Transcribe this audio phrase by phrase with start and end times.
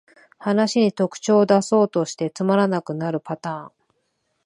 [0.39, 3.71] 話に特徴だそうとしてつまらなくなるパターン